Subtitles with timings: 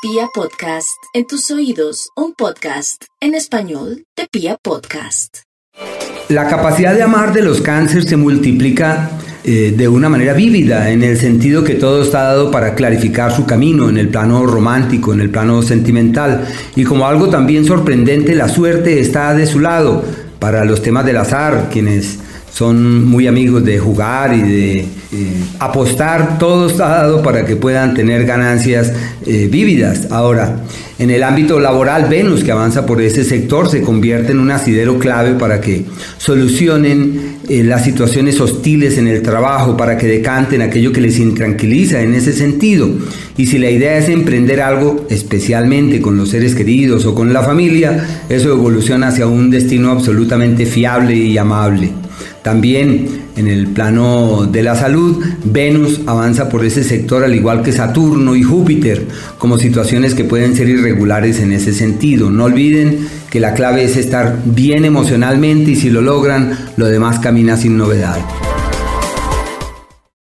[0.00, 5.38] Pia Podcast, en tus oídos, un podcast en español de Pia Podcast.
[6.28, 9.10] La capacidad de amar de los cánceres se multiplica
[9.42, 13.44] eh, de una manera vívida, en el sentido que todo está dado para clarificar su
[13.44, 16.46] camino en el plano romántico, en el plano sentimental.
[16.76, 20.04] Y como algo también sorprendente, la suerte está de su lado
[20.38, 22.20] para los temas del azar, quienes
[22.58, 24.86] son muy amigos de jugar y de eh,
[25.60, 28.92] apostar, todo está dado para que puedan tener ganancias
[29.24, 30.08] eh, vívidas.
[30.10, 30.64] Ahora,
[30.98, 34.98] en el ámbito laboral, Venus, que avanza por ese sector, se convierte en un asidero
[34.98, 35.84] clave para que
[36.16, 42.02] solucionen eh, las situaciones hostiles en el trabajo, para que decanten aquello que les intranquiliza
[42.02, 42.90] en ese sentido.
[43.36, 47.44] Y si la idea es emprender algo, especialmente con los seres queridos o con la
[47.44, 52.07] familia, eso evoluciona hacia un destino absolutamente fiable y amable.
[52.48, 57.72] También en el plano de la salud, Venus avanza por ese sector al igual que
[57.72, 62.30] Saturno y Júpiter, como situaciones que pueden ser irregulares en ese sentido.
[62.30, 67.18] No olviden que la clave es estar bien emocionalmente y si lo logran, lo demás
[67.18, 68.16] camina sin novedad.